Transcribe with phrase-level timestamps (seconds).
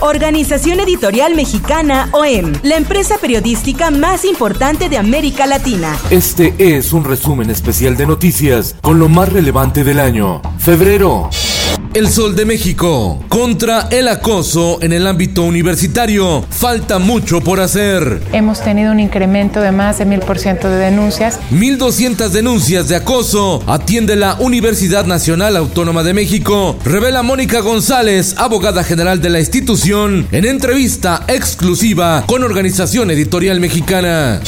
[0.00, 5.98] Organización Editorial Mexicana OEM, la empresa periodística más importante de América Latina.
[6.10, 10.40] Este es un resumen especial de noticias con lo más relevante del año.
[10.58, 11.30] Febrero.
[11.94, 16.44] El Sol de México contra el acoso en el ámbito universitario.
[16.50, 18.20] Falta mucho por hacer.
[18.32, 21.40] Hemos tenido un incremento de más de mil por ciento de denuncias.
[21.50, 26.76] 1.200 denuncias de acoso atiende la Universidad Nacional Autónoma de México.
[26.84, 34.40] Revela Mónica González, abogada general de la institución, en entrevista exclusiva con Organización Editorial Mexicana.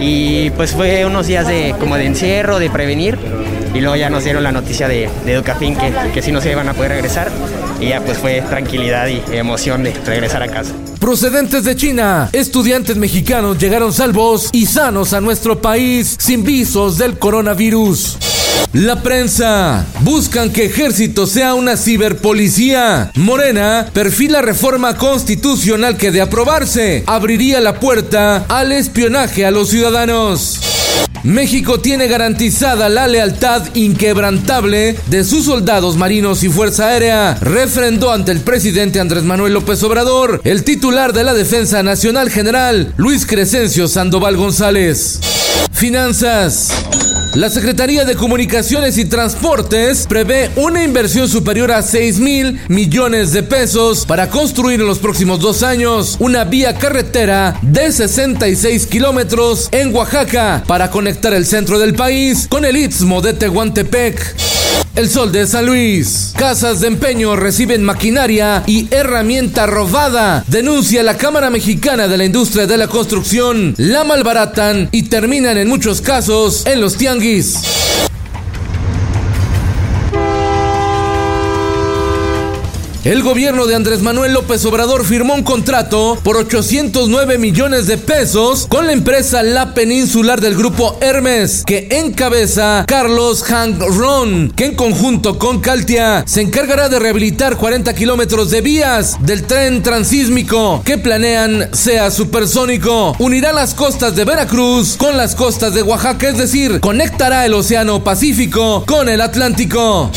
[0.00, 3.18] Y pues fue unos días de como de encierro, de prevenir
[3.74, 6.68] y luego ya nos dieron la noticia de, de Educafin que, que no se iban
[6.68, 7.30] a poder regresar
[7.80, 10.72] y ya pues fue tranquilidad y emoción de regresar a casa.
[10.98, 17.18] Procedentes de China, estudiantes mexicanos llegaron salvos y sanos a nuestro país sin visos del
[17.18, 18.18] coronavirus.
[18.72, 19.86] La prensa.
[20.00, 23.10] Buscan que ejército sea una ciberpolicía.
[23.14, 30.67] Morena perfila reforma constitucional que de aprobarse abriría la puerta al espionaje a los ciudadanos.
[31.28, 38.32] México tiene garantizada la lealtad inquebrantable de sus soldados marinos y Fuerza Aérea, refrendó ante
[38.32, 43.88] el presidente Andrés Manuel López Obrador, el titular de la Defensa Nacional General, Luis Crescencio
[43.88, 45.20] Sandoval González.
[45.70, 46.70] Finanzas.
[47.34, 53.42] La Secretaría de Comunicaciones y Transportes prevé una inversión superior a 6 mil millones de
[53.42, 59.94] pesos para construir en los próximos dos años una vía carretera de 66 kilómetros en
[59.94, 64.57] Oaxaca para conectar el centro del país con el istmo de Tehuantepec.
[64.98, 66.32] El Sol de San Luis.
[66.36, 70.42] Casas de empeño reciben maquinaria y herramienta robada.
[70.48, 73.76] Denuncia la Cámara Mexicana de la Industria de la Construcción.
[73.76, 77.77] La malbaratan y terminan en muchos casos en los tianguis.
[83.08, 88.66] El gobierno de Andrés Manuel López Obrador firmó un contrato por 809 millones de pesos
[88.68, 94.74] con la empresa La Peninsular del grupo Hermes, que encabeza Carlos Hank Ron, que en
[94.74, 100.98] conjunto con Caltia se encargará de rehabilitar 40 kilómetros de vías del tren transísmico que
[100.98, 103.16] planean sea supersónico.
[103.20, 108.04] Unirá las costas de Veracruz con las costas de Oaxaca, es decir, conectará el Océano
[108.04, 110.10] Pacífico con el Atlántico.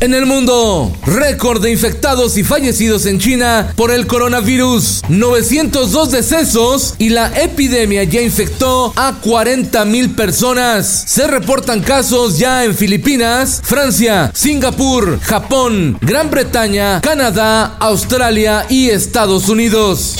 [0.00, 5.02] En el mundo, récord de infectados y fallecidos en China por el coronavirus.
[5.08, 10.86] 902 decesos y la epidemia ya infectó a 40 mil personas.
[11.06, 19.48] Se reportan casos ya en Filipinas, Francia, Singapur, Japón, Gran Bretaña, Canadá, Australia y Estados
[19.48, 20.14] Unidos.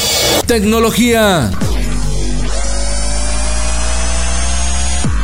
[0.46, 1.52] Tecnología.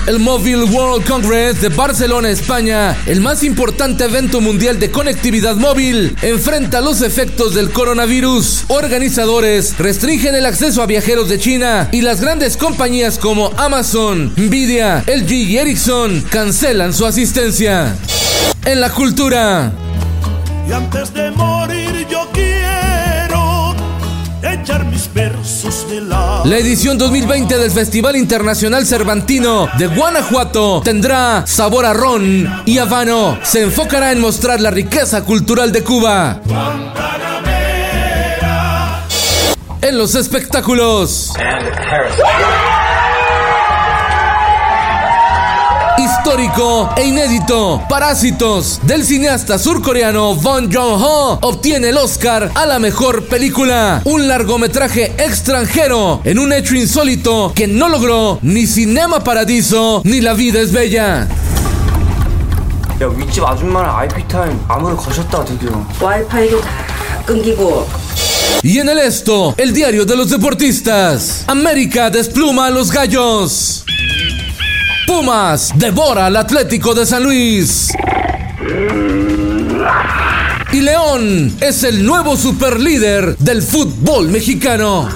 [0.07, 6.15] El Mobile World Congress de Barcelona, España, el más importante evento mundial de conectividad móvil,
[6.21, 8.65] enfrenta los efectos del coronavirus.
[8.69, 15.05] Organizadores restringen el acceso a viajeros de China y las grandes compañías como Amazon, Nvidia,
[15.07, 17.97] LG y Ericsson cancelan su asistencia.
[18.67, 19.73] En la cultura.
[20.69, 21.94] Y antes de morir
[24.65, 26.41] echar mis versos de la...
[26.43, 33.39] La edición 2020 del Festival Internacional Cervantino de Guanajuato tendrá sabor a ron y habano.
[33.43, 36.41] Se enfocará en mostrar la riqueza cultural de Cuba.
[39.83, 41.35] En los espectáculos.
[46.24, 53.26] Histórico e inédito, Parásitos, del cineasta surcoreano Bong Joon-ho, obtiene el Oscar a la mejor
[53.26, 54.02] película.
[54.06, 60.34] Un largometraje extranjero en un hecho insólito que no logró ni Cinema Paradiso ni La
[60.36, 61.28] Vida es Bella.
[63.02, 66.70] 야 윗집 아줌마랑 IP 타임 암호를 거셨다 드디어 와이파이도 다
[67.26, 67.88] 끊기고
[68.64, 71.44] Y en el esto, el diario de los deportistas.
[71.48, 73.86] América despluma a los gallos.
[75.07, 77.93] Pumas devora al Atlético de San Luis.
[80.73, 85.09] Y León es el nuevo superlíder del fútbol mexicano.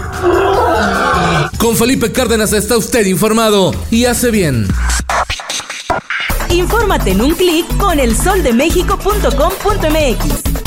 [1.59, 4.69] Con Felipe Cárdenas está usted informado y hace bien.
[6.51, 10.59] Infórmate en un clic con elsoldemexico.com.mx.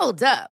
[0.00, 0.59] Hold up.